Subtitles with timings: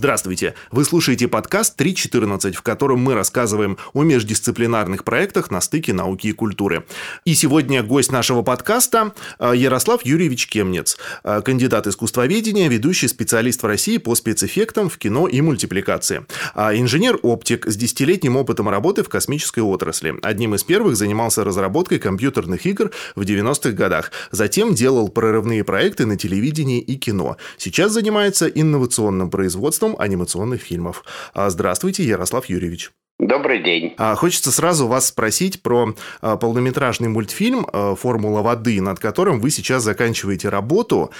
[0.00, 0.54] Здравствуйте!
[0.70, 6.32] Вы слушаете подкаст «3.14», в котором мы рассказываем о междисциплинарных проектах на стыке науки и
[6.32, 6.86] культуры.
[7.26, 13.66] И сегодня гость нашего подкаста э, Ярослав Юрьевич Кемнец, э, кандидат искусствоведения, ведущий специалист в
[13.66, 16.24] России по спецэффектам в кино и мультипликации.
[16.54, 20.14] А инженер-оптик с десятилетним опытом работы в космической отрасли.
[20.22, 24.12] Одним из первых занимался разработкой компьютерных игр в 90-х годах.
[24.30, 27.36] Затем делал прорывные проекты на телевидении и кино.
[27.58, 31.04] Сейчас занимается инновационным производством производством анимационных фильмов.
[31.34, 32.90] А, здравствуйте, Ярослав Юрьевич.
[33.18, 33.94] Добрый день.
[33.98, 39.82] А, хочется сразу вас спросить про а, полнометражный мультфильм «Формула воды», над которым вы сейчас
[39.82, 41.10] заканчиваете работу.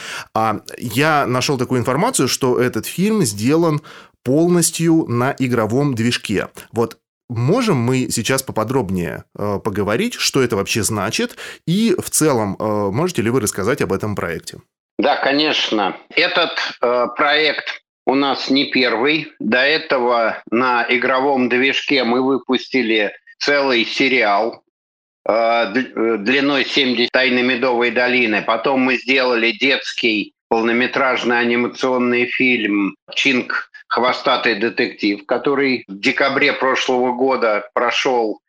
[0.79, 3.81] Я нашел такую информацию, что этот фильм сделан
[4.25, 6.49] полностью на игровом движке.
[6.73, 6.97] Вот
[7.33, 13.41] Можем мы сейчас поподробнее поговорить, что это вообще значит, и в целом можете ли вы
[13.41, 14.59] рассказать об этом проекте?
[15.01, 15.97] Да, конечно.
[16.11, 16.51] Этот
[16.83, 17.80] э, проект
[18.11, 19.33] у нас не первый.
[19.39, 24.65] До этого на игровом движке мы выпустили целый сериал
[25.29, 28.43] э, э длиной 70 «Тайны Медовой долины».
[28.43, 33.71] Потом мы сделали детский полнометражный анимационный фильм «Чинг.
[33.87, 38.41] Хвостатый детектив», который в декабре прошлого года прошел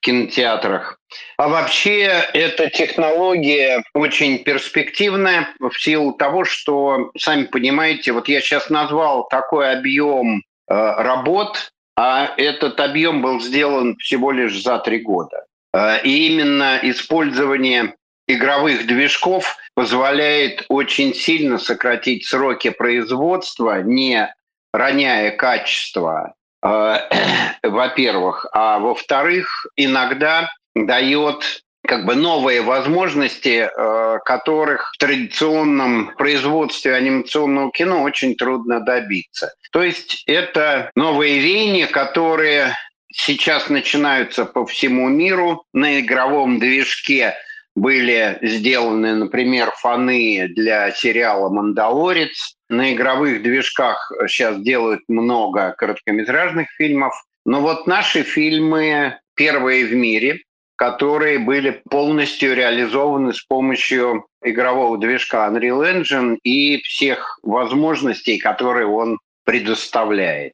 [0.00, 0.98] кинотеатрах.
[1.36, 8.70] А вообще эта технология очень перспективная в силу того, что, сами понимаете, вот я сейчас
[8.70, 15.44] назвал такой объем э, работ, а этот объем был сделан всего лишь за три года.
[15.74, 17.94] Э, и именно использование
[18.26, 24.32] игровых движков позволяет очень сильно сократить сроки производства, не
[24.72, 26.34] роняя качество
[27.62, 28.46] во-первых.
[28.52, 38.02] А во-вторых, иногда дает как бы новые возможности, э, которых в традиционном производстве анимационного кино
[38.02, 39.54] очень трудно добиться.
[39.72, 42.76] То есть это новые веяния, которые
[43.12, 47.34] сейчас начинаются по всему миру на игровом движке
[47.74, 52.56] были сделаны, например, фоны для сериала «Мандалорец».
[52.70, 57.12] На игровых движках сейчас делают много короткометражных фильмов.
[57.44, 60.44] Но вот наши фильмы первые в мире,
[60.76, 69.18] которые были полностью реализованы с помощью игрового движка Unreal Engine и всех возможностей, которые он
[69.44, 70.52] предоставляет.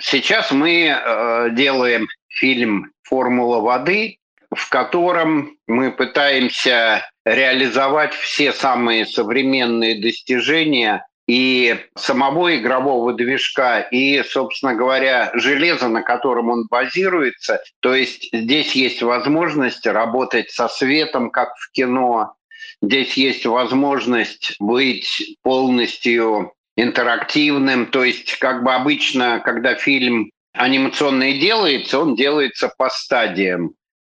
[0.00, 4.16] Сейчас мы э, делаем фильм «Формула воды»,
[4.52, 14.74] в котором мы пытаемся реализовать все самые современные достижения и самого игрового движка, и, собственно
[14.74, 17.62] говоря, железа, на котором он базируется.
[17.80, 22.34] То есть здесь есть возможность работать со светом, как в кино.
[22.82, 27.86] Здесь есть возможность быть полностью интерактивным.
[27.86, 33.72] То есть, как бы обычно, когда фильм анимационный делается, он делается по стадиям.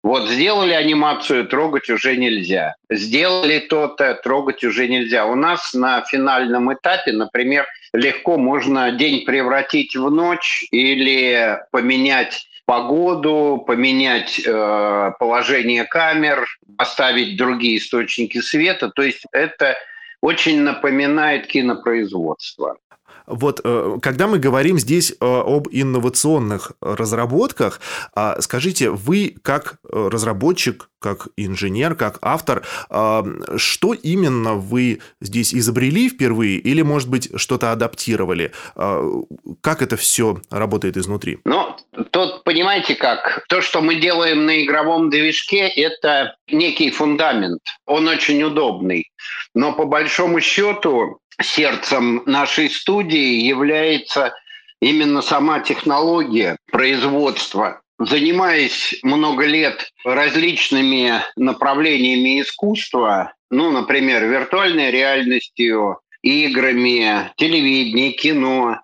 [0.06, 2.76] Вот сделали анимацию, трогать уже нельзя.
[2.88, 5.26] Сделали то-то, трогать уже нельзя.
[5.26, 13.64] У нас на финальном этапе, например, легко можно день превратить в ночь или поменять погоду,
[13.66, 16.46] поменять э, положение камер,
[16.78, 18.90] поставить другие источники света.
[18.90, 19.74] То есть это
[20.20, 22.76] очень напоминает кинопроизводство.
[23.26, 27.80] Вот э, когда мы говорим здесь э, об инновационных разработках,
[28.14, 33.24] а, скажите, вы как э, разработчик, как инженер, как автор, а,
[33.56, 38.52] что именно вы здесь изобрели впервые или, может быть, что-то адаптировали?
[38.74, 39.02] А,
[39.60, 41.38] как это все работает изнутри?
[41.44, 41.76] Ну,
[42.10, 47.60] тут понимаете как, то, что мы делаем на игровом движке, это некий фундамент.
[47.86, 49.10] Он очень удобный.
[49.54, 54.34] Но по большому счету сердцем нашей студии является
[54.80, 57.80] именно сама технология производства.
[57.98, 68.80] Занимаясь много лет различными направлениями искусства, ну, например, виртуальной реальностью, играми, телевидением, кино,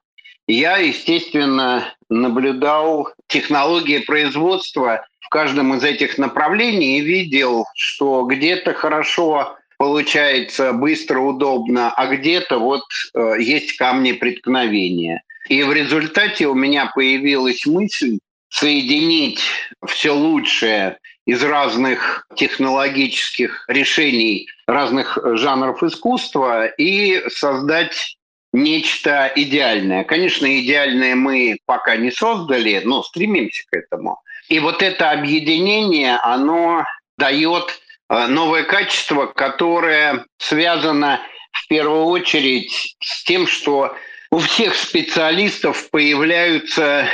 [0.46, 9.56] я, естественно, наблюдал технологии производства в каждом из этих направлений и видел, что где-то хорошо
[9.82, 12.84] получается быстро, удобно, а где-то вот
[13.14, 15.24] э, есть камни преткновения.
[15.48, 19.40] И в результате у меня появилась мысль соединить
[19.88, 28.16] все лучшее из разных технологических решений разных жанров искусства и создать
[28.52, 30.04] нечто идеальное.
[30.04, 34.20] Конечно, идеальное мы пока не создали, но стремимся к этому.
[34.48, 36.84] И вот это объединение, оно
[37.18, 41.20] дает Э, новое качество, которое связано
[41.52, 43.96] в первую очередь с тем, что
[44.30, 47.06] у всех специалистов появляются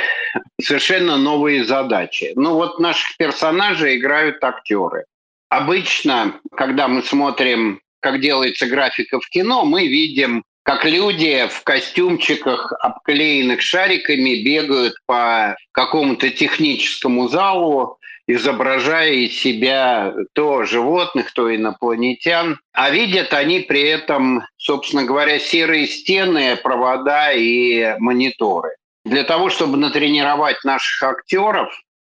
[0.61, 2.33] совершенно новые задачи.
[2.35, 5.05] Ну вот наших персонажей играют актеры.
[5.49, 12.71] Обычно, когда мы смотрим, как делается графика в кино, мы видим, как люди в костюмчиках,
[12.79, 17.98] обклеенных шариками, бегают по какому-то техническому залу,
[18.29, 22.59] изображая из себя то животных, то инопланетян.
[22.73, 28.69] А видят они при этом, собственно говоря, серые стены, провода и мониторы.
[29.03, 31.69] Для того, чтобы натренировать наших актеров,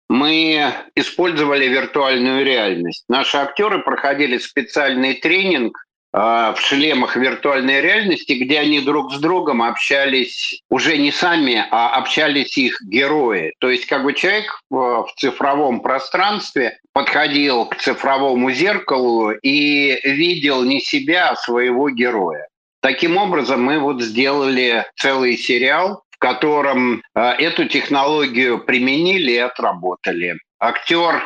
[0.09, 3.05] мы использовали виртуальную реальность.
[3.07, 10.63] Наши актеры проходили специальный тренинг в шлемах виртуальной реальности, где они друг с другом общались
[10.69, 13.53] уже не сами, а общались их герои.
[13.59, 20.79] То есть как бы человек в цифровом пространстве подходил к цифровому зеркалу и видел не
[20.79, 22.47] себя, а своего героя.
[22.81, 30.37] Таким образом, мы вот сделали целый сериал, в котором а, эту технологию применили и отработали.
[30.59, 31.23] Актер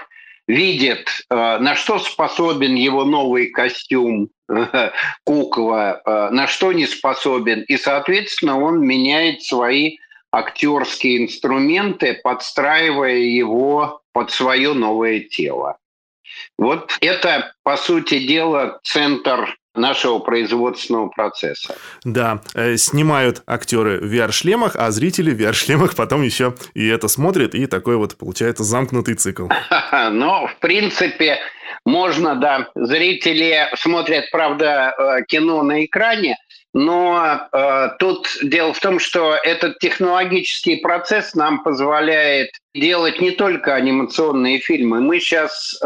[0.48, 4.30] видит, а, на что способен его новый костюм,
[5.24, 7.62] кукла, э, на что не способен.
[7.62, 9.98] И, соответственно, он меняет свои
[10.32, 15.78] актерские инструменты, подстраивая его под свое новое тело.
[16.58, 21.76] Вот это, по сути дела, центр нашего производственного процесса.
[22.04, 27.56] Да, э, снимают актеры в VR-шлемах, а зрители в VR-шлемах потом еще и это смотрят,
[27.56, 29.48] и такой вот получается замкнутый цикл.
[30.12, 31.40] Но, в принципе,
[31.86, 36.38] можно, да, зрители смотрят, правда, э, кино на экране,
[36.74, 43.76] но э, тут дело в том, что этот технологический процесс нам позволяет делать не только
[43.76, 45.00] анимационные фильмы.
[45.00, 45.86] Мы сейчас э,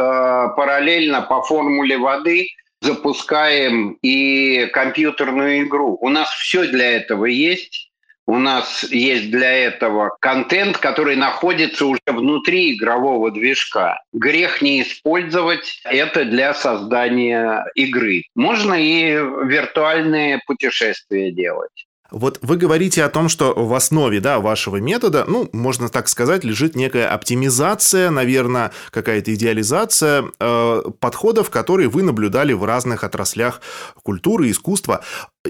[0.56, 2.48] параллельно по формуле воды
[2.82, 5.98] запускаем и компьютерную игру.
[6.02, 7.92] У нас все для этого есть.
[8.30, 14.02] У нас есть для этого контент, который находится уже внутри игрового движка.
[14.12, 18.24] Грех не использовать это для создания игры.
[18.36, 21.87] Можно и виртуальные путешествия делать.
[22.12, 26.44] Вот вы говорите о том, что в основе да, вашего метода, ну, можно так сказать,
[26.44, 33.62] лежит некая оптимизация, наверное, какая-то идеализация э, подходов, которые вы наблюдали в разных отраслях
[34.04, 35.04] культуры, искусства.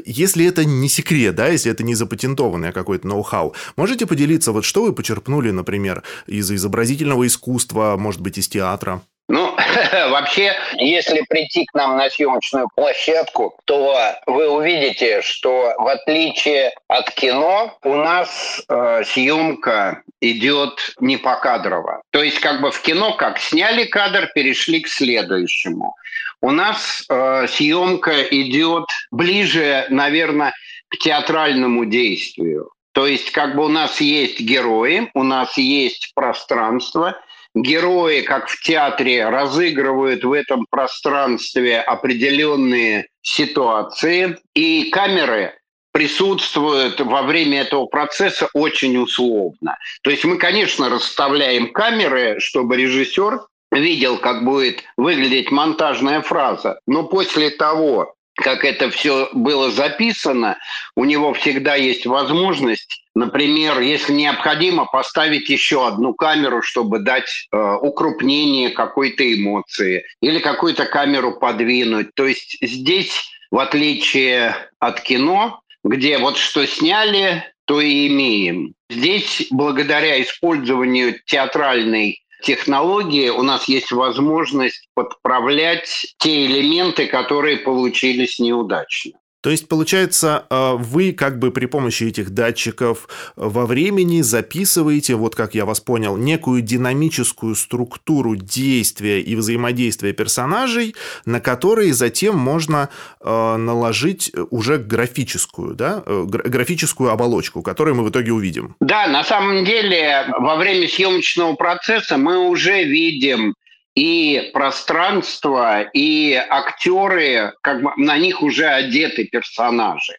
[0.06, 4.84] Если это не секрет, да, если это не запатентованное какое-то ноу-хау, можете поделиться, вот что
[4.84, 9.02] вы почерпнули, например, из изобразительного искусства, может быть, из театра?
[9.30, 9.56] Ну,
[10.10, 13.96] вообще, если прийти к нам на съемочную площадку, то
[14.26, 22.02] вы увидите, что в отличие от кино, у нас э, съемка идет не покадрово.
[22.12, 25.94] То есть как бы в кино как сняли кадр, перешли к следующему.
[26.42, 30.54] У нас э, съемка идет ближе, наверное,
[30.88, 32.70] к театральному действию.
[32.94, 37.20] То есть как бы у нас есть герои, у нас есть пространство–
[37.62, 45.54] герои, как в театре, разыгрывают в этом пространстве определенные ситуации, и камеры
[45.92, 49.78] присутствуют во время этого процесса очень условно.
[50.04, 53.40] То есть мы, конечно, расставляем камеры, чтобы режиссер
[53.72, 60.58] видел, как будет выглядеть монтажная фраза, но после того, как это все было записано,
[60.96, 67.58] у него всегда есть возможность, например, если необходимо, поставить еще одну камеру, чтобы дать э,
[67.82, 72.14] укрупнение какой-то эмоции, или какую-то камеру подвинуть.
[72.14, 78.74] То есть здесь, в отличие от кино, где вот что сняли, то и имеем.
[78.90, 89.14] Здесь, благодаря использованию театральной технологии у нас есть возможность подправлять те элементы, которые получились неудачно.
[89.42, 95.36] То есть, получается, э, вы как бы при помощи этих датчиков во времени записываете, вот
[95.36, 102.90] как я вас понял, некую динамическую структуру действия и взаимодействия персонажей, на которые затем можно
[103.22, 108.76] э, наложить уже графическую, да, э, графическую оболочку, которую мы в итоге увидим.
[108.80, 113.54] Да, на самом деле во время съемочного процесса мы уже видим
[113.98, 120.14] и пространство, и актеры, как бы на них уже одеты персонажи.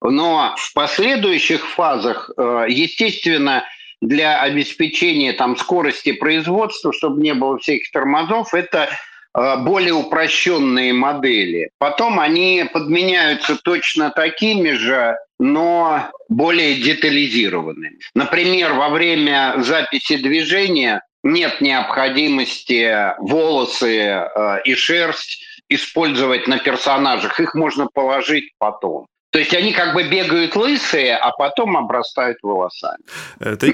[0.00, 3.64] Но в последующих фазах, э, естественно,
[4.00, 8.90] для обеспечения там, скорости производства, чтобы не было всяких тормозов, это
[9.34, 11.70] э, более упрощенные модели.
[11.78, 17.98] Потом они подменяются точно такими же, но более детализированными.
[18.14, 27.40] Например, во время записи движения нет необходимости волосы э, и шерсть использовать на персонажах.
[27.40, 29.06] Их можно положить потом.
[29.36, 33.02] То есть они как бы бегают лысые, а потом обрастают волосами.
[33.38, 33.66] Это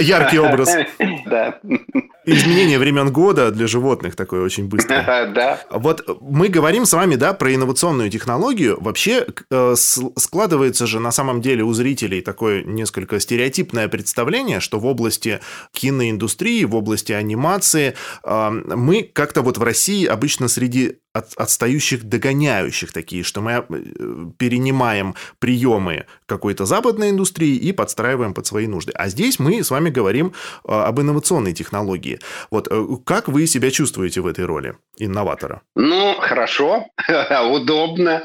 [0.00, 0.74] яркий образ.
[1.26, 1.60] Да.
[2.24, 5.30] Изменение времен года для животных такое очень быстрое.
[5.32, 5.60] Да.
[5.70, 8.78] Вот мы говорим с вами, да, про инновационную технологию.
[8.80, 14.86] Вообще э, складывается же на самом деле у зрителей такое несколько стереотипное представление, что в
[14.86, 15.40] области
[15.72, 17.94] киноиндустрии, в области анимации
[18.24, 23.64] э, мы как-то вот в России обычно среди от, отстающих догоняющих такие, что мы э,
[24.38, 28.92] перенимаем приемы какой-то западной индустрии и подстраиваем под свои нужды.
[28.94, 30.32] А здесь мы с вами говорим
[30.64, 32.18] э, об инновационной технологии.
[32.50, 35.62] Вот э, как вы себя чувствуете в этой роли инноватора?
[35.74, 36.86] Ну, хорошо,
[37.52, 38.22] удобно.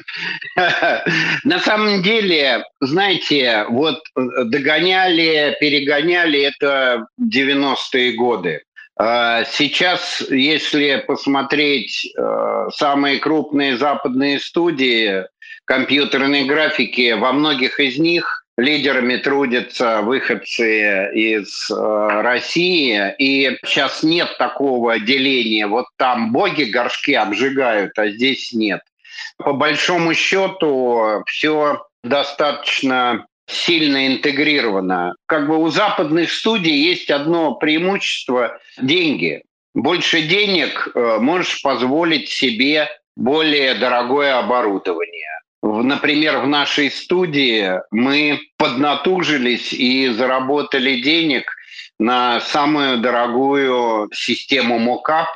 [1.44, 8.62] На самом деле, знаете, вот догоняли, перегоняли это 90-е годы.
[8.98, 15.26] А, сейчас, если посмотреть э, самые крупные западные студии
[15.66, 24.38] компьютерной графики, во многих из них лидерами трудятся выходцы из э, России, и сейчас нет
[24.38, 25.68] такого деления.
[25.68, 28.82] Вот там боги горшки обжигают, а здесь нет.
[29.38, 35.16] По большому счету все достаточно сильно интегрировано.
[35.26, 39.44] Как бы у западных студий есть одно преимущество– деньги.
[39.74, 45.28] Больше денег э, можешь позволить себе более дорогое оборудование.
[45.62, 51.54] Например, в нашей студии мы поднатужились и заработали денег
[52.00, 55.28] на самую дорогую систему мокап,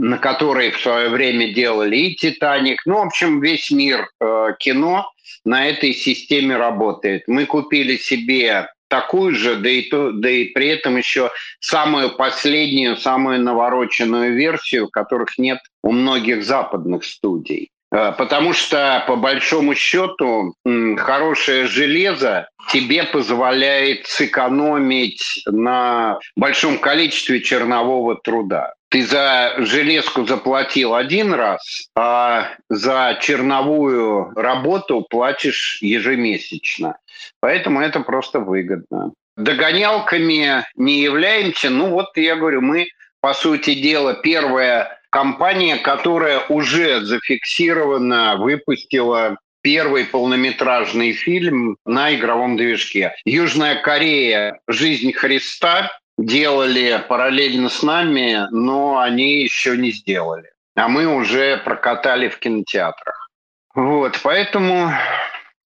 [0.00, 2.80] на которой в свое время делали и «Титаник».
[2.86, 5.10] Ну, в общем, весь мир э, кино
[5.44, 7.24] на этой системе работает.
[7.26, 11.30] Мы купили себе такую же, да и, да и при этом еще
[11.60, 17.70] самую последнюю, самую навороченную версию, которых нет у многих западных студий.
[17.92, 20.54] Э, потому что, по большому счету,
[20.98, 28.74] хорошее железо тебе позволяет сэкономить на большом количестве чернового труда.
[28.90, 36.96] Ты за железку заплатил один раз, а за черновую работу платишь ежемесячно.
[37.40, 39.12] Поэтому это просто выгодно.
[39.36, 41.70] Догонялками не являемся.
[41.70, 42.86] Ну вот я говорю, мы,
[43.20, 53.14] по сути дела, первая компания, которая уже зафиксирована, выпустила первый полнометражный фильм на игровом движке.
[53.24, 60.50] Южная Корея «Жизнь Христа» делали параллельно с нами, но они еще не сделали.
[60.76, 63.28] А мы уже прокатали в кинотеатрах.
[63.74, 64.90] Вот, поэтому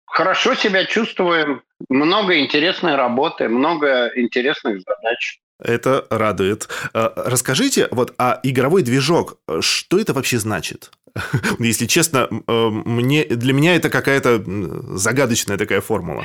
[0.05, 1.63] хорошо себя чувствуем.
[1.89, 5.39] Много интересной работы, много интересных задач.
[5.61, 6.67] Это радует.
[6.93, 10.91] А, расскажите, вот, а игровой движок, что это вообще значит?
[11.59, 14.43] Если честно, э, мне, для меня это какая-то
[14.97, 16.23] загадочная такая формула.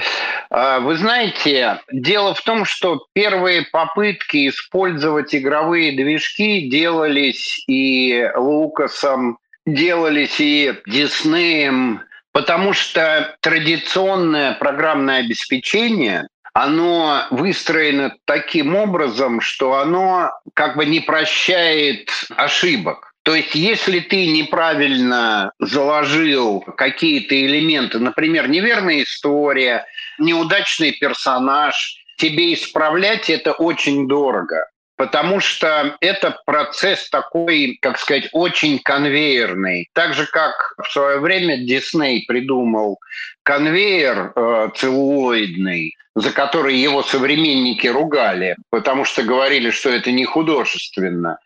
[0.50, 9.38] А, вы знаете, дело в том, что первые попытки использовать игровые движки делались и Лукасом,
[9.66, 12.02] делались и Диснеем,
[12.32, 22.08] потому что традиционное программное обеспечение оно выстроено таким образом, что оно как бы не прощает
[22.34, 23.12] ошибок.
[23.24, 29.84] То есть, если ты неправильно заложил какие-то элементы, например, неверная история,
[30.18, 34.66] неудачный персонаж, тебе исправлять это очень дорого
[34.98, 39.90] потому что это процесс такой, как сказать, очень конвейерный.
[39.92, 42.98] Так же, как в свое время Дисней придумал
[43.42, 51.38] конвейер э, целлулоидный, за который его современники ругали, потому что говорили, что это не художественно.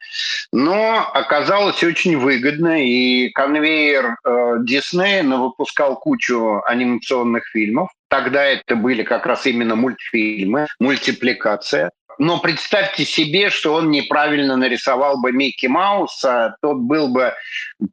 [0.52, 7.90] Но оказалось очень выгодно, и конвейер э, Диснея выпускал кучу анимационных фильмов.
[8.08, 11.90] Тогда это были как раз именно мультфильмы, мультипликация.
[12.18, 17.32] Но представьте себе, что он неправильно нарисовал бы Микки Мауса, тот был бы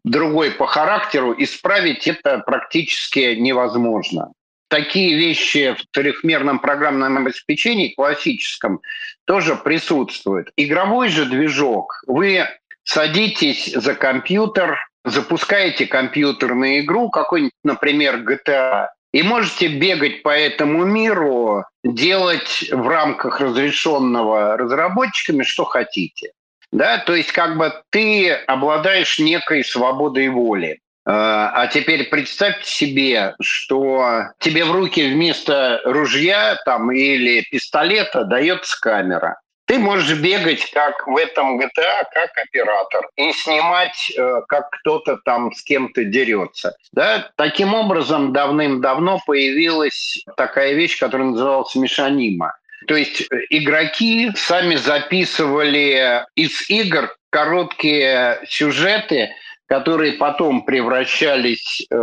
[0.04, 4.32] другой по характеру, исправить это практически невозможно.
[4.70, 8.82] Такие вещи в трехмерном программном обеспечении классическом
[9.26, 10.52] тоже присутствуют.
[10.58, 12.04] Игровой же движок.
[12.06, 12.48] Вы
[12.84, 21.64] садитесь за компьютер, запускаете компьютерную игру, какой-нибудь, например, GTA, и можете бегать по этому миру,
[21.84, 26.32] делать в рамках разрешенного разработчиками, что хотите.
[26.72, 30.80] Да, то есть как бы ты обладаешь некой свободой воли.
[31.10, 38.78] А, а теперь представьте себе, что тебе в руки вместо ружья там, или пистолета дается
[38.82, 39.40] камера.
[39.68, 45.54] ты можешь бегать как в этом GTA, как оператор, и снимать, э, как кто-то там
[45.54, 46.76] с кем-то дерется.
[46.92, 47.30] Да?
[47.38, 52.54] Таким образом, давным-давно появилась такая вещь, которая называлась мешанима.
[52.88, 59.30] То есть э, игроки сами записывали из игр короткие сюжеты,
[59.68, 61.96] которые потом превращались э,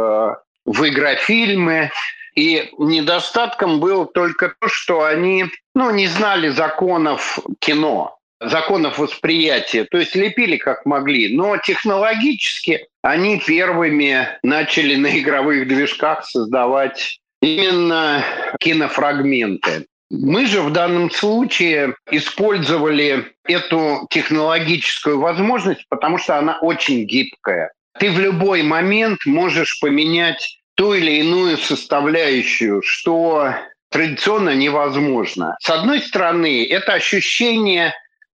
[0.65, 1.91] в игрофильмы,
[2.35, 9.85] и недостатком было только то, что они ну, не знали законов кино, законов восприятия.
[9.85, 11.37] То есть лепили как могли.
[11.37, 18.25] Но технологически они первыми начали на игровых движках создавать именно
[18.59, 19.87] кинофрагменты.
[20.11, 27.73] Мы же в данном случае использовали эту технологическую возможность, потому что она очень гибкая.
[27.99, 33.55] Ты в любой момент можешь поменять ту или иную составляющую, что
[33.91, 35.57] традиционно невозможно.
[35.61, 37.95] С одной стороны, это ощущение,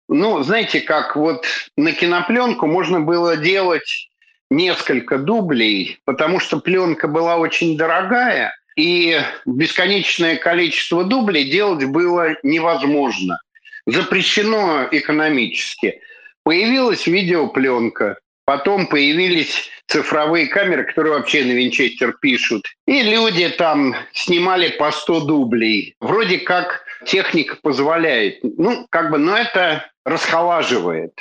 [0.08, 1.44] ну, знаете, как вот
[1.76, 4.08] на кинопленку можно было делать
[4.50, 13.40] несколько дублей, потому что пленка была очень дорогая, и бесконечное количество дублей делать было невозможно.
[13.86, 16.00] Запрещено экономически.
[16.44, 18.18] Появилась видеопленка,
[18.48, 22.64] Потом появились цифровые камеры, которые вообще на Винчестер пишут.
[22.86, 25.96] И люди там снимали по 100 дублей.
[26.00, 28.38] Вроде как техника позволяет.
[28.42, 31.12] Ну, как бы, но это расхолаживает.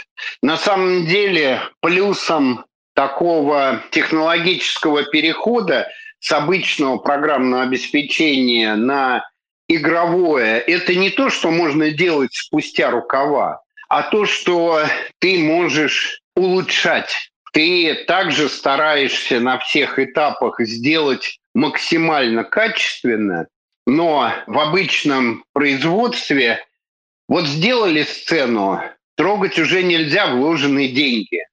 [0.41, 2.63] На самом деле плюсом
[2.95, 9.23] такого технологического перехода с обычного программного обеспечения на
[9.67, 14.81] игровое, это не то, что можно делать спустя рукава, а то, что
[15.19, 17.31] ты можешь улучшать.
[17.53, 23.47] Ты также стараешься на всех этапах сделать максимально качественно,
[23.87, 26.63] но в обычном производстве
[27.27, 28.81] вот сделали сцену,
[29.15, 31.45] трогать уже нельзя вложенные деньги.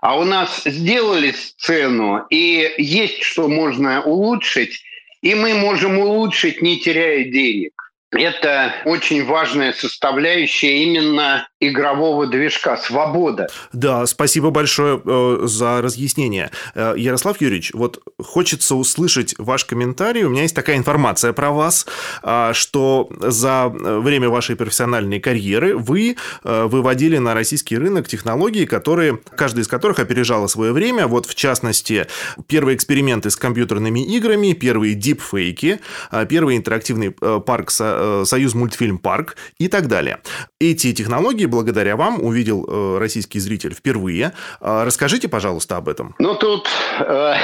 [0.00, 4.82] А у нас сделали сцену, и есть что можно улучшить,
[5.20, 7.89] и мы можем улучшить, не теряя денег.
[8.12, 13.46] Это очень важная составляющая именно игрового движка «Свобода».
[13.72, 16.50] Да, спасибо большое э, за разъяснение.
[16.74, 20.24] Э, Ярослав Юрьевич, вот хочется услышать ваш комментарий.
[20.24, 21.86] У меня есть такая информация про вас,
[22.24, 29.20] э, что за время вашей профессиональной карьеры вы э, выводили на российский рынок технологии, которые,
[29.36, 31.06] каждая из которых опережала свое время.
[31.06, 32.08] Вот, в частности,
[32.48, 38.98] первые эксперименты с компьютерными играми, первые дипфейки, э, первый интерактивный э, парк э, «Союз мультфильм
[38.98, 40.18] парк» и так далее.
[40.60, 44.32] Эти технологии благодаря вам увидел э, российский зритель впервые.
[44.60, 46.14] Э, расскажите, пожалуйста, об этом.
[46.18, 47.34] Ну, тут, э,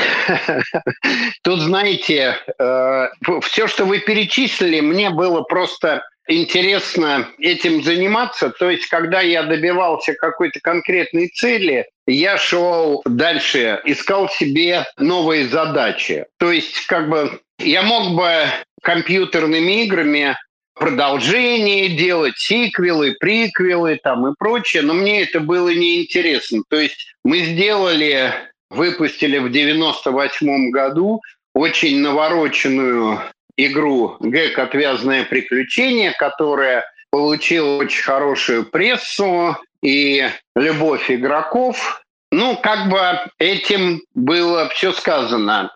[1.43, 3.07] тут знаете, э,
[3.43, 8.51] все, что вы перечислили, мне было просто интересно этим заниматься.
[8.51, 16.27] То есть, когда я добивался какой-то конкретной цели, я шел дальше, искал себе новые задачи.
[16.39, 18.47] То есть, как бы, я мог бы
[18.83, 20.37] компьютерными играми
[20.77, 26.63] продолжение делать, сиквелы, приквелы там и прочее, но мне это было неинтересно.
[26.69, 28.33] То есть мы сделали,
[28.71, 31.23] выпустили в 98 году
[31.55, 33.21] очень навороченную
[33.57, 34.59] игру «Гэг.
[34.59, 42.03] Отвязное приключение», которая получила очень хорошую прессу и любовь игроков.
[42.31, 43.01] Ну, как бы
[43.39, 45.73] этим было все сказано.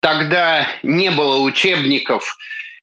[0.00, 2.36] Тогда не было учебников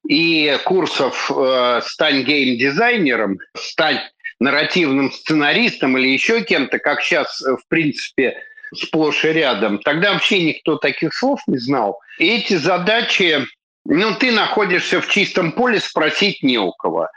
[0.08, 4.00] и курсов э, «Стань гейм-дизайнером», «Стань
[4.40, 8.42] нарративным сценаристом» или еще кем-то, как сейчас, э, в принципе,
[8.74, 9.80] сплошь и рядом.
[9.80, 12.00] Тогда вообще никто таких слов не знал.
[12.18, 13.46] И эти задачи,
[13.86, 17.08] ну, ты находишься в чистом поле, спросить не у кого.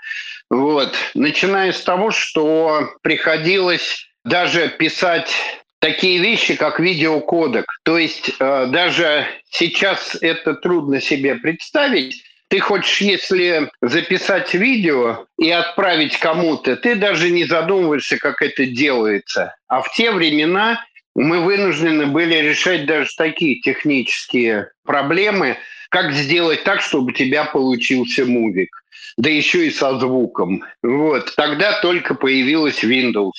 [0.51, 0.95] Вот.
[1.15, 5.33] Начиная с того, что приходилось даже писать
[5.79, 7.67] такие вещи, как видеокодек.
[7.83, 15.51] То есть э, даже сейчас это трудно себе представить, ты хочешь, если записать видео и
[15.51, 19.57] отправить кому-то, ты даже не задумываешься, как это делается.
[19.69, 20.85] А в те времена
[21.15, 25.57] мы вынуждены были решать даже такие технические проблемы,
[25.89, 28.85] как сделать так, чтобы у тебя получился мувик,
[29.17, 30.63] да еще и со звуком.
[30.83, 31.35] Вот.
[31.37, 33.33] Тогда только появилась Windows.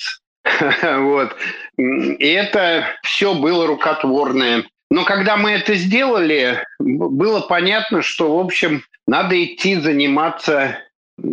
[0.82, 1.36] Вот.
[1.78, 4.64] И это все было рукотворное.
[4.90, 10.78] Но когда мы это сделали, было понятно, что, в общем, надо идти заниматься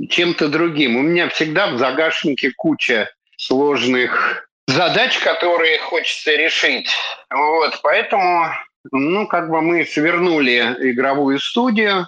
[0.10, 0.98] чем-то другим.
[0.98, 6.90] У меня всегда в загашнике куча сложных задач, которые хочется решить.
[7.30, 8.48] Вот, поэтому,
[8.92, 12.08] ну, как бы мы свернули игровую студию,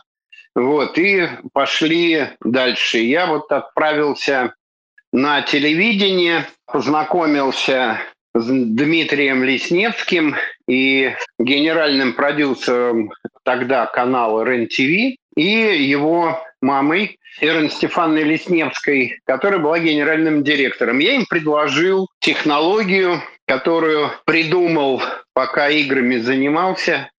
[0.55, 2.99] вот, и пошли дальше.
[2.99, 4.53] Я вот отправился
[5.11, 7.99] на телевидение, познакомился
[8.35, 10.35] с Дмитрием Лесневским
[10.67, 13.11] и генеральным продюсером
[13.43, 20.99] тогда канала РЕН-ТВ и его мамой Ирен Стефановной Лесневской, которая была генеральным директором.
[20.99, 25.01] Я им предложил технологию, которую придумал,
[25.33, 27.09] пока играми занимался,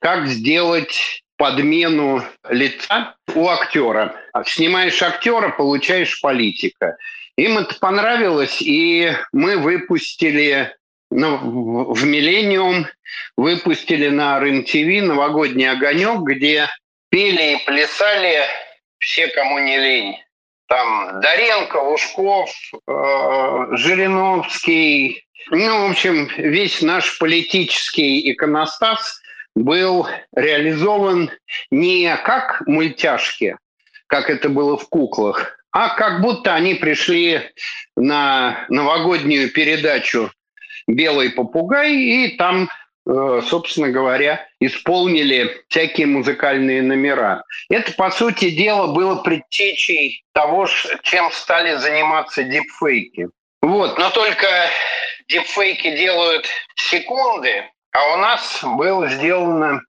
[0.00, 4.14] как сделать подмену лица у актера.
[4.46, 6.96] Снимаешь актера, получаешь политика.
[7.36, 10.72] Им это понравилось, и мы выпустили
[11.10, 12.86] ну, в «Миллениум»,
[13.36, 16.68] выпустили на РЕН-ТВ «Новогодний огонек», где
[17.12, 18.40] пели и плясали
[18.98, 20.16] все, кому не лень.
[20.66, 22.50] Там Даренко, Лужков,
[22.88, 25.26] э, Жириновский.
[25.50, 29.20] Ну, в общем, весь наш политический иконостас
[29.54, 31.30] был реализован
[31.70, 33.58] не как мультяшки,
[34.06, 37.42] как это было в куклах, а как будто они пришли
[37.94, 40.30] на новогоднюю передачу
[40.86, 42.70] «Белый попугай», и там,
[43.04, 47.44] собственно говоря, исполнили всякие музыкальные номера.
[47.68, 50.68] Это, по сути дела, было предтечей того,
[51.02, 53.28] чем стали заниматься дипфейки.
[53.60, 54.46] Вот, но только
[55.28, 59.80] дипфейки делают секунды, а у нас было сделано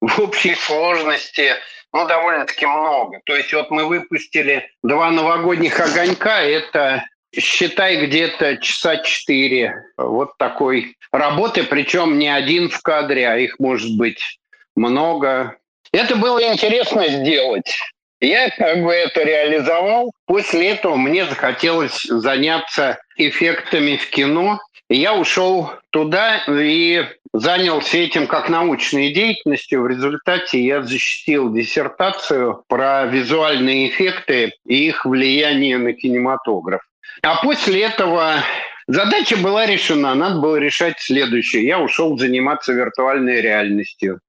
[0.00, 1.54] в общей сложности
[1.92, 3.20] ну, довольно-таки много.
[3.24, 7.04] То есть вот мы выпустили два новогодних огонька, это
[7.36, 13.96] считай где-то часа четыре вот такой работы, причем не один в кадре, а их может
[13.96, 14.20] быть
[14.76, 15.56] много.
[15.92, 17.76] Это было интересно сделать.
[18.20, 20.12] Я как бы это реализовал.
[20.26, 24.60] После этого мне захотелось заняться эффектами в кино.
[24.88, 29.82] Я ушел туда и занялся этим как научной деятельностью.
[29.82, 36.82] В результате я защитил диссертацию про визуальные эффекты и их влияние на кинематограф.
[37.22, 38.42] А после этого
[38.86, 40.14] задача была решена.
[40.14, 41.66] Надо было решать следующее.
[41.66, 44.20] Я ушел заниматься виртуальной реальностью.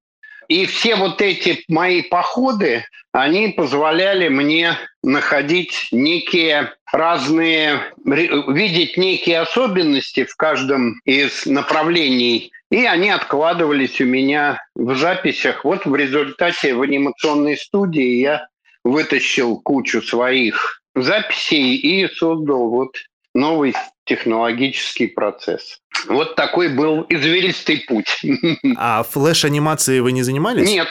[0.48, 10.26] И все вот эти мои походы, они позволяли мне находить некие разные, видеть некие особенности
[10.26, 15.66] в каждом из направлений и они откладывались у меня в записях.
[15.66, 18.48] Вот в результате в анимационной студии я
[18.84, 22.96] вытащил кучу своих записей и создал вот
[23.34, 23.74] новый
[24.06, 25.80] технологический процесс.
[26.08, 28.22] Вот такой был извилистый путь.
[28.78, 30.68] А флеш-анимацией вы не занимались?
[30.68, 30.90] Нет,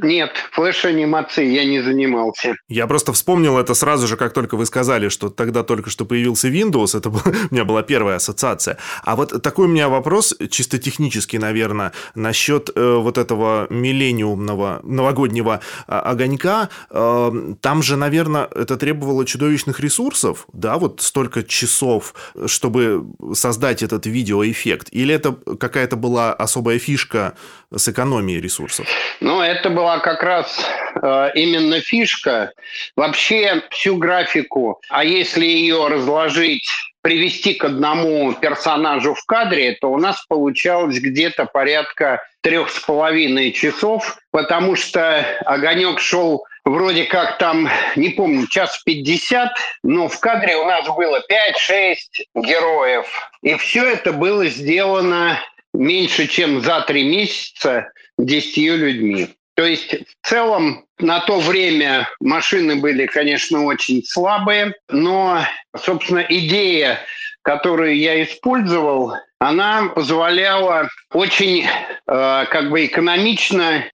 [0.00, 2.54] нет, флеш-анимацией я не занимался.
[2.68, 6.48] Я просто вспомнил это сразу же, как только вы сказали, что тогда только что появился
[6.48, 8.78] Windows, это был, у меня была первая ассоциация.
[9.02, 15.60] А вот такой у меня вопрос, чисто технический, наверное, насчет э, вот этого миллениумного новогоднего
[15.88, 16.68] э, огонька.
[16.90, 22.14] Э, там же, наверное, это требовало чудовищных ресурсов, да, вот столько часов,
[22.46, 24.90] чтобы создать этот видеоэффект?
[24.92, 27.34] Или это какая-то была особая фишка
[27.74, 28.86] с экономией ресурсов?
[29.20, 30.68] Ну, это была как раз
[31.02, 32.52] э, именно фишка.
[32.96, 36.68] Вообще всю графику, а если ее разложить
[37.00, 43.52] привести к одному персонажу в кадре, то у нас получалось где-то порядка трех с половиной
[43.52, 50.56] часов, потому что огонек шел вроде как там, не помню, час пятьдесят, но в кадре
[50.56, 51.22] у нас было
[51.70, 51.96] 5-6
[52.34, 53.06] героев.
[53.42, 55.40] И все это было сделано
[55.72, 59.28] меньше, чем за три месяца десятью людьми.
[59.58, 65.40] То есть в целом на то время машины были, конечно, очень слабые, но,
[65.76, 67.00] собственно, идея,
[67.42, 71.66] которую я использовал, она позволяла очень э,
[72.06, 73.84] как бы экономично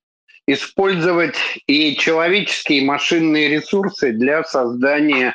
[0.46, 5.32] использовать и человеческие, и машинные ресурсы для создания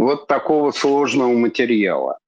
[0.00, 2.18] вот такого сложного материала.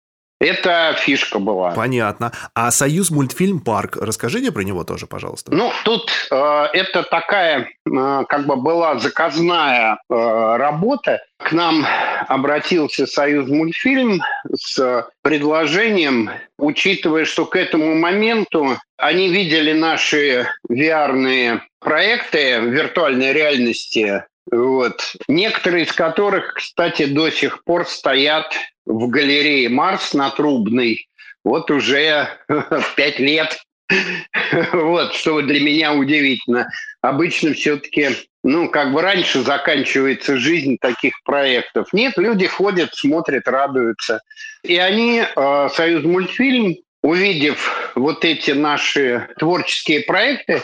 [0.42, 1.70] Это фишка была.
[1.70, 2.32] Понятно.
[2.52, 5.54] А Союз мультфильм Парк, расскажите про него тоже, пожалуйста.
[5.54, 11.20] Ну, тут э, это такая, э, как бы была заказная э, работа.
[11.38, 11.86] К нам
[12.26, 14.20] обратился Союз мультфильм
[14.52, 25.14] с предложением, учитывая, что к этому моменту они видели наши VR проекты виртуальной реальности вот.
[25.28, 28.52] Некоторые из которых, кстати, до сих пор стоят
[28.84, 31.08] в галерее Марс на Трубной.
[31.44, 32.28] Вот уже
[32.96, 33.58] пять лет.
[34.72, 36.68] Вот, что для меня удивительно.
[37.00, 38.10] Обычно все-таки,
[38.42, 41.92] ну, как бы раньше заканчивается жизнь таких проектов.
[41.92, 44.20] Нет, люди ходят, смотрят, радуются.
[44.62, 50.62] И они, э, Союз мультфильм, увидев вот эти наши творческие проекты,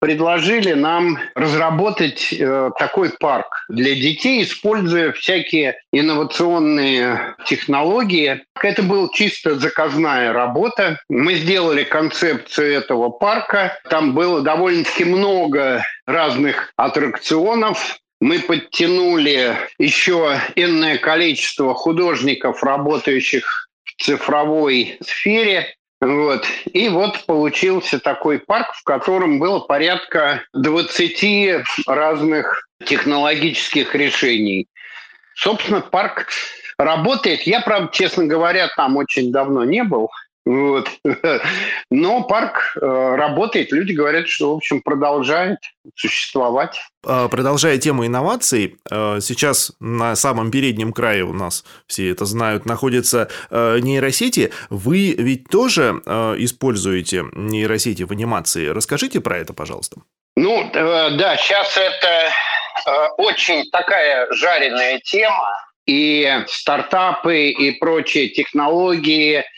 [0.00, 8.44] предложили нам разработать э, такой парк для детей, используя всякие инновационные технологии.
[8.60, 11.00] Это была чисто заказная работа.
[11.08, 13.78] Мы сделали концепцию этого парка.
[13.90, 24.98] Там было довольно-таки много разных аттракционов, мы подтянули еще энное количество художников, работающих в цифровой
[25.02, 25.74] сфере.
[26.00, 26.46] Вот.
[26.72, 34.68] И вот получился такой парк, в котором было порядка 20 разных технологических решений.
[35.34, 36.28] Собственно, парк
[36.78, 37.42] работает.
[37.42, 40.08] Я, правда, честно говоря, там очень давно не был.
[40.48, 40.88] Вот.
[41.90, 43.70] Но парк э, работает.
[43.70, 45.58] Люди говорят, что, в общем, продолжает
[45.94, 46.80] существовать.
[47.04, 52.64] А, продолжая тему инноваций, э, сейчас на самом переднем крае у нас, все это знают,
[52.64, 54.50] находятся э, нейросети.
[54.70, 56.00] Вы ведь тоже
[56.38, 58.68] используете нейросети в анимации.
[58.68, 60.00] Расскажите про это, пожалуйста.
[60.34, 62.32] Ну, да, сейчас это
[63.18, 65.52] очень такая жареная тема.
[65.84, 69.44] И стартапы, и прочие технологии–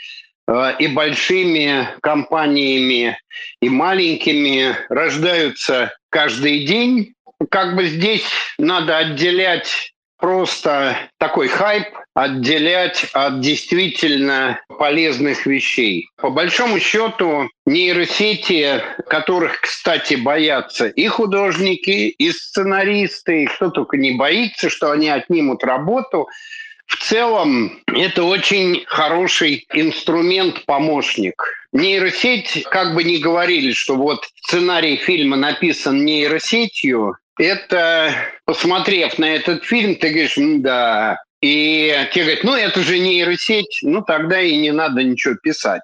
[0.79, 3.19] и большими компаниями,
[3.61, 7.15] и маленькими рождаются каждый день.
[7.51, 8.27] Как бы здесь
[8.59, 16.09] надо отделять просто такой хайп, отделять от действительно полезных вещей.
[16.17, 24.13] По большому счету, нейросети, которых, кстати, боятся и художники, и сценаристы, и кто только не
[24.13, 26.29] боится, что они отнимут работу,
[26.91, 31.41] в целом это очень хороший инструмент-помощник.
[31.73, 38.13] Нейросеть, как бы ни говорили, что вот сценарий фильма написан нейросетью, это,
[38.45, 44.03] посмотрев на этот фильм, ты говоришь, да, и тебе говорят, ну это же нейросеть, ну
[44.03, 45.83] тогда и не надо ничего писать.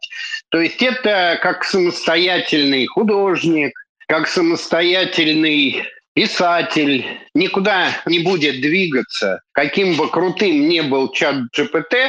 [0.50, 3.72] То есть это как самостоятельный художник,
[4.08, 5.84] как самостоятельный
[6.16, 12.09] писатель никуда не будет двигаться, каким бы крутым ни был чат GPT,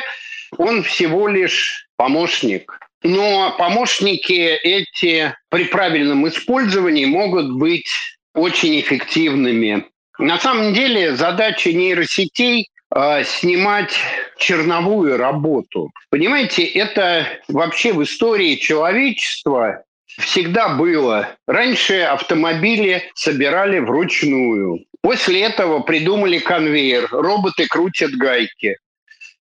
[0.57, 2.79] он всего лишь помощник.
[3.03, 7.89] Но помощники эти при правильном использовании могут быть
[8.33, 9.85] очень эффективными.
[10.17, 13.93] На самом деле задача нейросетей э, снимать
[14.37, 15.91] черновую работу.
[16.09, 19.83] Понимаете, это вообще в истории человечества
[20.17, 21.35] всегда было.
[21.47, 24.85] Раньше автомобили собирали вручную.
[25.01, 27.07] После этого придумали конвейер.
[27.11, 28.77] Роботы крутят гайки.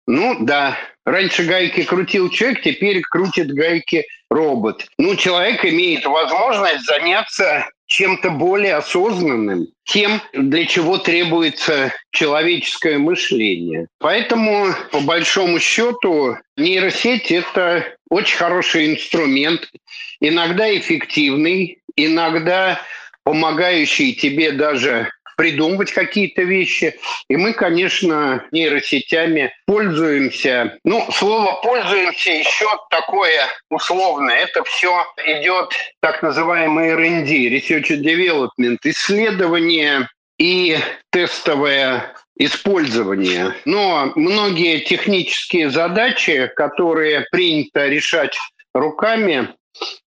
[0.07, 4.85] Ну да, раньше гайки крутил человек, теперь крутит гайки робот.
[4.99, 13.87] Ну, человек имеет возможность заняться чем-то более осознанным, тем, для чего требуется человеческое мышление.
[13.99, 19.71] Поэтому, по большому счету, нейросеть– это очень хороший инструмент,
[20.19, 22.81] иногда эффективный, иногда
[23.23, 26.99] помогающий тебе даже придумывать какие-то вещи.
[27.29, 30.77] И мы, конечно, нейросетями пользуемся.
[30.83, 34.37] Ну, слово «пользуемся» еще такое условное.
[34.37, 35.71] Это все идет
[36.01, 40.77] так называемый R&D, Research and Development, исследование и
[41.11, 43.53] тестовое использование.
[43.65, 48.37] Но многие технические задачи, которые принято решать
[48.73, 49.55] руками,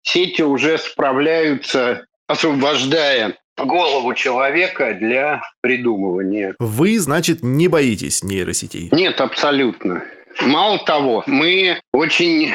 [0.03, 6.55] сети уже справляются, освобождая голову человека для придумывания.
[6.59, 8.89] Вы, значит, не боитесь нейросетей?
[8.93, 10.05] Нет, абсолютно.
[10.41, 12.53] Мало того, мы очень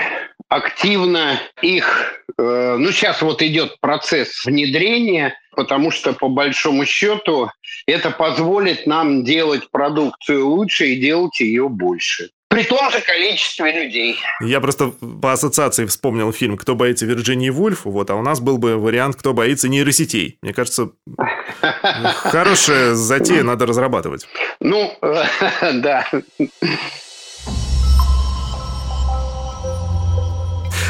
[0.50, 7.50] активно их, э, ну сейчас вот идет процесс внедрения, потому что по большому счету
[7.86, 14.20] это позволит нам делать продукцию лучше и делать ее больше при том же количестве людей.
[14.42, 14.88] Я просто
[15.22, 19.16] по ассоциации вспомнил фильм «Кто боится Вирджинии Вульф», вот, а у нас был бы вариант
[19.16, 20.40] «Кто боится нейросетей».
[20.42, 20.90] Мне кажется,
[22.16, 24.28] хорошая затея надо разрабатывать.
[24.60, 26.08] Ну, да.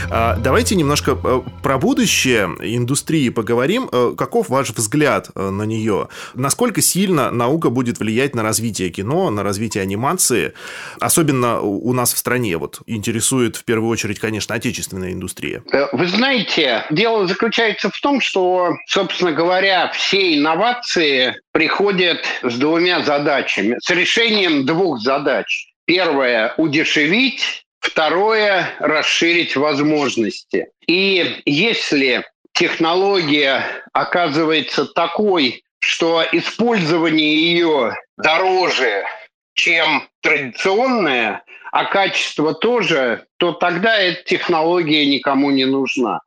[0.10, 3.90] Давайте немножко э, про будущее индустрии поговорим.
[3.92, 6.10] Э, каков ваш взгляд э, на нее?
[6.34, 10.54] Насколько сильно наука будет влиять на развитие кино, на развитие анимации?
[11.00, 15.64] Особенно у нас в стране вот интересует в первую очередь, конечно, отечественная индустрия.
[15.92, 23.78] Вы знаете, дело заключается в том, что, собственно говоря, все инновации приходят с двумя задачами,
[23.80, 25.68] с решением двух задач.
[25.86, 30.68] Первое– удешевить Второе– расширить возможности.
[30.88, 33.64] И если технология
[33.94, 39.06] оказывается такой, что использование ее дороже,
[39.54, 46.20] чем традиционная, а качество тоже, то тогда эта технология никому не нужна.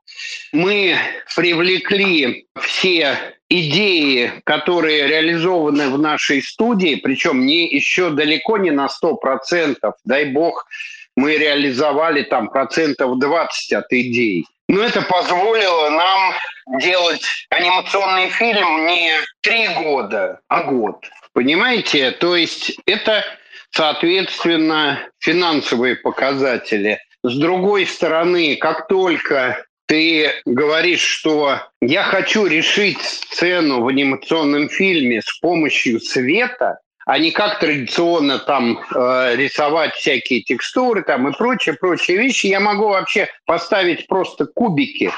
[0.52, 0.96] Мы
[1.34, 9.76] привлекли все идеи, которые реализованы в нашей студии, причем не еще далеко не на 100%,
[10.04, 10.66] дай бог,
[11.16, 14.46] мы реализовали там процентов 20 от идей.
[14.68, 16.34] Но это позволило нам
[16.80, 21.04] делать анимационный фильм не три года, а год.
[21.34, 22.12] Понимаете?
[22.12, 23.24] То есть это,
[23.70, 26.98] соответственно, финансовые показатели.
[27.22, 35.20] С другой стороны, как только ты говоришь, что я хочу решить сцену в анимационном фильме
[35.20, 41.74] с помощью света, а не как традиционно там э, рисовать всякие текстуры там и прочие,
[41.74, 42.46] прочие вещи.
[42.46, 45.10] Я могу вообще поставить просто кубики,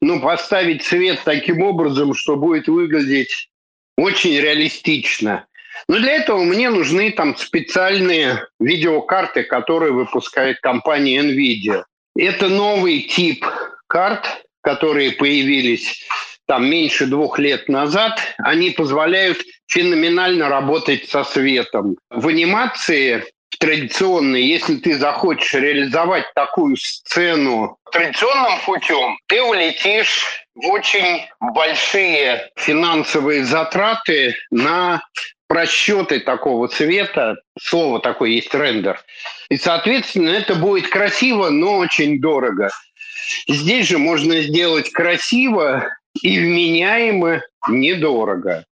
[0.00, 3.48] ну, поставить цвет таким образом, что будет выглядеть
[3.96, 5.46] очень реалистично.
[5.88, 11.84] Но для этого мне нужны там специальные видеокарты, которые выпускает компания NVIDIA.
[12.16, 13.44] Это новый тип
[13.88, 16.06] карт, которые появились
[16.46, 21.96] там меньше двух лет назад, они позволяют феноменально работать со светом.
[22.10, 23.24] В анимации
[23.58, 33.44] традиционной, если ты захочешь реализовать такую сцену традиционным путем, ты улетишь в очень большие финансовые
[33.44, 35.02] затраты на
[35.46, 39.00] просчеты такого цвета, слово такое есть рендер.
[39.48, 42.70] И, соответственно, это будет красиво, но очень дорого.
[43.46, 45.88] Здесь же можно сделать красиво
[46.20, 48.64] и вменяемо недорого.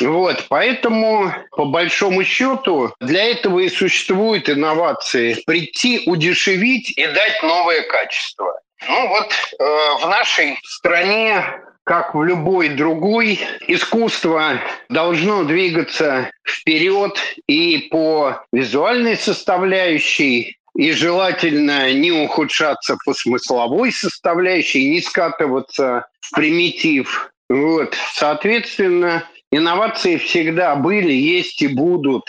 [0.00, 5.42] Вот, поэтому, по большому счету, для этого и существуют инновации.
[5.46, 8.60] Прийти, удешевить и дать новое качество.
[8.88, 9.64] Ну вот э,
[10.04, 11.44] в нашей стране
[11.84, 22.12] как в любой другой, искусство должно двигаться вперед и по визуальной составляющей, и желательно не
[22.12, 27.32] ухудшаться по смысловой составляющей, не скатываться в примитив.
[27.48, 27.94] Вот.
[28.14, 32.24] Соответственно, инновации всегда были, есть и будут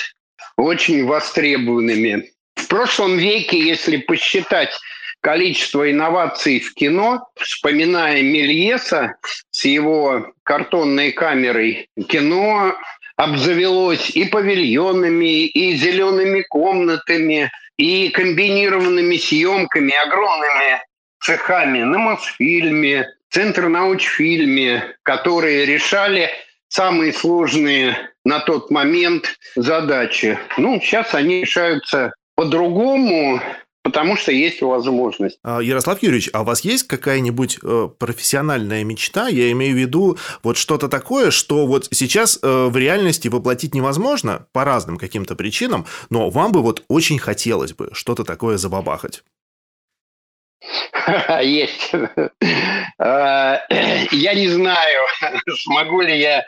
[0.57, 2.31] очень востребованными.
[2.55, 4.77] В прошлом веке, если посчитать
[5.21, 9.15] количество инноваций в кино, вспоминая Мельеса
[9.51, 12.75] с его картонной камерой, кино
[13.15, 20.81] обзавелось и павильонами, и зелеными комнатами, и комбинированными съемками, огромными
[21.19, 26.29] цехами на Мосфильме, Центр научфильме, которые решали
[26.67, 30.37] самые сложные на тот момент задачи.
[30.57, 33.41] Ну, сейчас они решаются по-другому,
[33.83, 35.37] потому что есть возможность.
[35.43, 39.27] А, Ярослав Юрьевич, а у вас есть какая-нибудь э, профессиональная мечта?
[39.27, 44.47] Я имею в виду вот что-то такое, что вот сейчас э, в реальности воплотить невозможно
[44.53, 49.23] по разным каким-то причинам, но вам бы вот очень хотелось бы что-то такое забабахать.
[51.41, 51.91] Есть.
[52.97, 53.61] А,
[54.11, 55.01] я не знаю,
[55.63, 56.45] смогу ли я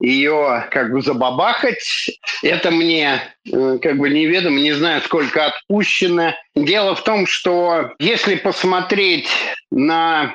[0.00, 2.10] ее как бы забабахать.
[2.42, 6.34] Это мне э, как бы неведомо, не знаю, сколько отпущено.
[6.54, 9.28] Дело в том, что если посмотреть
[9.70, 10.34] на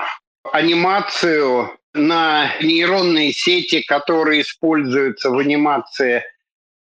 [0.52, 6.22] анимацию, на нейронные сети, которые используются в анимации, э,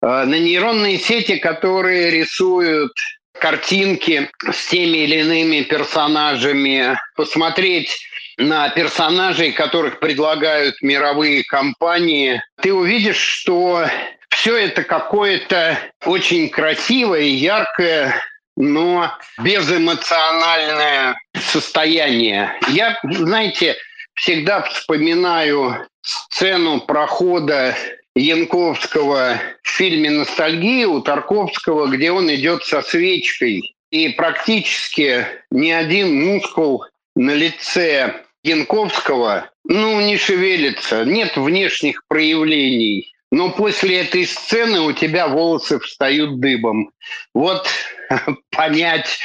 [0.01, 2.93] на нейронные сети, которые рисуют
[3.33, 8.10] картинки с теми или иными персонажами, посмотреть
[8.41, 13.87] на персонажей, которых предлагают мировые компании, ты увидишь, что
[14.31, 18.15] все это какое-то очень красивое, яркое,
[18.57, 22.55] но безэмоциональное состояние.
[22.69, 23.77] Я, знаете,
[24.15, 27.77] всегда вспоминаю сцену прохода
[28.15, 33.75] Янковского в фильме «Ностальгия» у Тарковского, где он идет со свечкой.
[33.91, 36.85] И практически ни один мускул
[37.17, 43.13] на лице Янковского, ну, не шевелится, нет внешних проявлений.
[43.33, 46.91] Но после этой сцены у тебя волосы встают дыбом.
[47.35, 47.69] Вот
[48.51, 49.19] понять,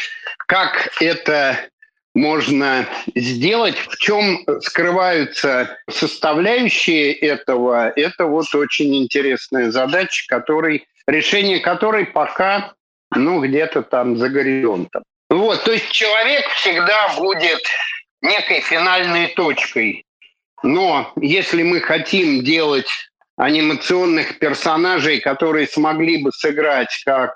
[0.47, 1.69] как это
[2.13, 12.05] можно сделать, в чем скрываются составляющие этого, это вот очень интересная задача, который, решение которой
[12.05, 12.73] пока
[13.13, 15.03] ну, где-то там за горизонтом.
[15.29, 17.59] Вот, то есть человек всегда будет
[18.21, 20.05] некой финальной точкой.
[20.63, 22.89] Но если мы хотим делать
[23.37, 27.33] анимационных персонажей, которые смогли бы сыграть как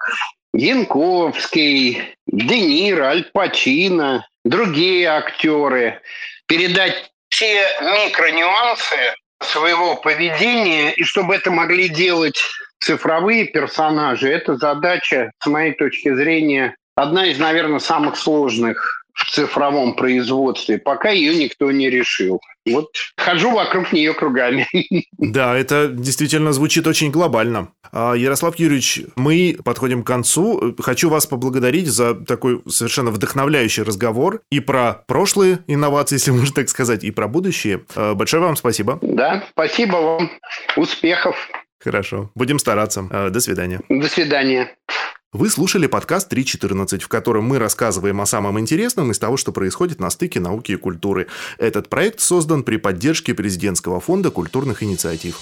[0.54, 6.02] Янковский, Де Ниро, Аль Пачино, другие актеры,
[6.48, 8.96] передать все микронюансы
[9.42, 12.42] своего поведения, и чтобы это могли делать
[12.80, 19.96] цифровые персонажи– это задача, с моей точки зрения, одна из, наверное, самых сложных в цифровом
[19.96, 22.42] производстве, пока ее никто не решил.
[22.66, 24.68] Вот хожу вокруг нее кругами.
[25.18, 27.70] Да, это действительно звучит очень глобально.
[27.92, 30.76] А, Ярослав Юрьевич, мы подходим к концу.
[30.80, 36.70] Хочу вас поблагодарить за такой совершенно вдохновляющий разговор и про прошлые инновации, если можно так
[36.70, 37.82] сказать, и про будущее.
[37.96, 39.00] А, большое вам спасибо.
[39.02, 40.32] Да, спасибо вам.
[40.78, 41.36] Успехов.
[41.80, 42.32] Хорошо.
[42.36, 43.08] Будем стараться.
[43.12, 43.82] А, до свидания.
[43.90, 44.76] До свидания.
[45.32, 50.00] Вы слушали подкаст 3.14, в котором мы рассказываем о самом интересном из того, что происходит
[50.00, 51.28] на стыке науки и культуры.
[51.60, 55.40] Этот проект создан при поддержке Президентского фонда культурных инициатив.